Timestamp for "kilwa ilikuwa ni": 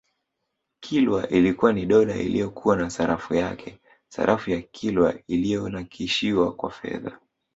0.79-1.85